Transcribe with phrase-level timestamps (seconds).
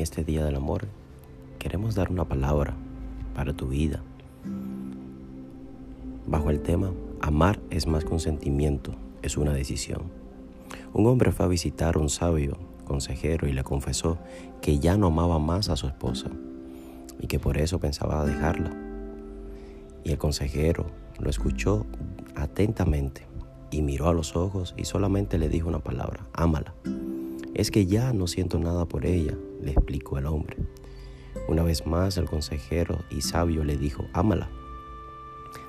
[0.00, 0.86] este Día del Amor
[1.58, 2.74] queremos dar una palabra
[3.34, 4.02] para tu vida
[6.26, 10.02] bajo el tema Amar es más que un sentimiento, es una decisión.
[10.92, 14.18] Un hombre fue a visitar a un sabio consejero y le confesó
[14.60, 16.30] que ya no amaba más a su esposa
[17.18, 18.72] y que por eso pensaba dejarla.
[20.04, 20.86] Y el consejero
[21.18, 21.86] lo escuchó
[22.34, 23.26] atentamente
[23.70, 26.74] y miró a los ojos y solamente le dijo una palabra, ámala.
[27.56, 30.58] Es que ya no siento nada por ella, le explicó el hombre.
[31.48, 34.50] Una vez más el consejero y sabio le dijo, ámala.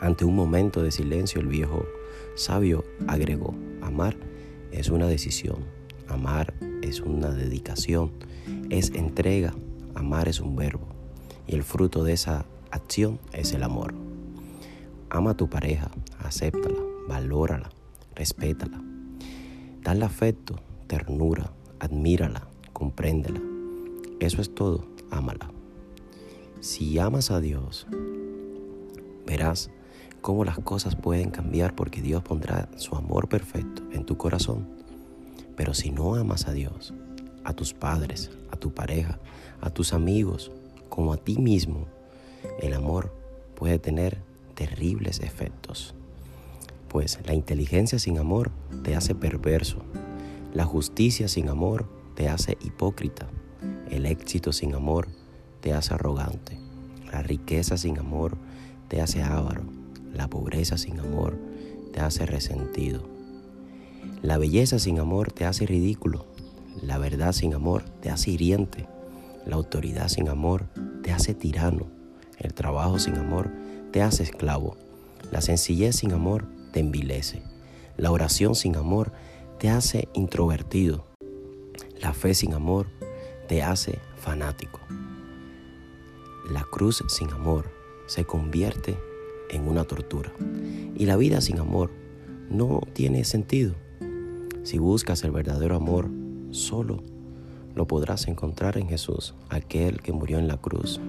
[0.00, 1.84] Ante un momento de silencio el viejo
[2.36, 4.16] sabio agregó, amar
[4.70, 5.64] es una decisión,
[6.06, 8.12] amar es una dedicación,
[8.70, 9.52] es entrega,
[9.96, 10.86] amar es un verbo
[11.48, 13.92] y el fruto de esa acción es el amor.
[15.10, 17.70] Ama a tu pareja, acéptala, valórala,
[18.14, 18.80] respétala.
[19.82, 21.50] Dale afecto, ternura,
[21.82, 23.40] admírala, compréndela.
[24.20, 25.50] Eso es todo, ámala.
[26.60, 27.88] Si amas a Dios,
[29.26, 29.68] verás
[30.20, 34.68] cómo las cosas pueden cambiar porque Dios pondrá su amor perfecto en tu corazón.
[35.56, 36.94] Pero si no amas a Dios,
[37.42, 39.18] a tus padres, a tu pareja,
[39.60, 40.52] a tus amigos,
[40.88, 41.88] como a ti mismo,
[42.60, 43.12] el amor
[43.56, 44.18] puede tener
[44.54, 45.96] terribles efectos.
[46.86, 48.52] Pues la inteligencia sin amor
[48.84, 49.82] te hace perverso,
[50.52, 53.26] la justicia sin amor te hace hipócrita.
[53.90, 55.08] El éxito sin amor
[55.60, 56.58] te hace arrogante.
[57.10, 58.36] La riqueza sin amor
[58.88, 59.64] te hace avaro.
[60.12, 61.38] La pobreza sin amor
[61.92, 63.08] te hace resentido.
[64.20, 66.26] La belleza sin amor te hace ridículo.
[66.82, 68.86] La verdad sin amor te hace hiriente.
[69.46, 70.66] La autoridad sin amor
[71.02, 71.86] te hace tirano.
[72.38, 73.50] El trabajo sin amor
[73.90, 74.76] te hace esclavo.
[75.30, 77.42] La sencillez sin amor te envilece.
[77.96, 79.12] La oración sin amor
[79.62, 81.06] te hace introvertido.
[82.00, 82.88] La fe sin amor
[83.46, 84.80] te hace fanático.
[86.50, 87.70] La cruz sin amor
[88.06, 88.98] se convierte
[89.50, 90.32] en una tortura.
[90.96, 91.92] Y la vida sin amor
[92.50, 93.76] no tiene sentido.
[94.64, 96.10] Si buscas el verdadero amor,
[96.50, 97.00] solo
[97.76, 101.00] lo podrás encontrar en Jesús, aquel que murió en la cruz.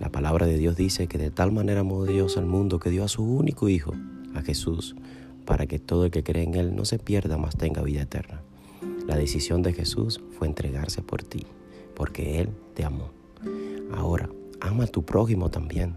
[0.00, 3.04] La palabra de Dios dice que de tal manera amó Dios al mundo que dio
[3.04, 3.92] a su único Hijo,
[4.34, 4.96] a Jesús,
[5.46, 8.42] para que todo el que cree en Él no se pierda, mas tenga vida eterna.
[9.06, 11.46] La decisión de Jesús fue entregarse por ti,
[11.94, 13.10] porque Él te amó.
[13.94, 14.28] Ahora,
[14.60, 15.96] ama a tu prójimo también.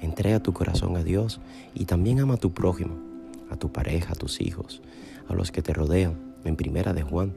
[0.00, 1.40] Entrega tu corazón a Dios
[1.74, 2.96] y también ama a tu prójimo,
[3.50, 4.82] a tu pareja, a tus hijos,
[5.28, 6.34] a los que te rodean.
[6.44, 7.34] En primera de Juan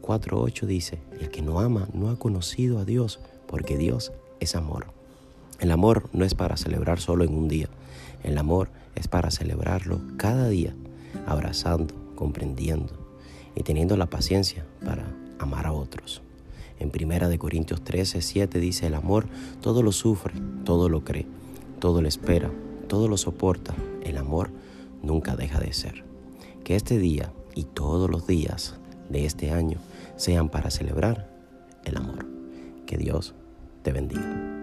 [0.00, 4.86] 4.8 dice, el que no ama no ha conocido a Dios, porque Dios es amor.
[5.60, 7.68] El amor no es para celebrar solo en un día,
[8.22, 10.74] el amor es para celebrarlo cada día
[11.26, 12.92] abrazando, comprendiendo
[13.54, 15.06] y teniendo la paciencia para
[15.38, 16.22] amar a otros.
[16.78, 19.26] En Primera de Corintios 13, 7 dice, el amor
[19.60, 20.34] todo lo sufre,
[20.64, 21.26] todo lo cree,
[21.78, 22.50] todo lo espera,
[22.88, 23.74] todo lo soporta.
[24.02, 24.50] El amor
[25.02, 26.04] nunca deja de ser.
[26.64, 28.74] Que este día y todos los días
[29.08, 29.78] de este año
[30.16, 31.30] sean para celebrar
[31.84, 32.26] el amor.
[32.86, 33.34] Que Dios
[33.82, 34.61] te bendiga.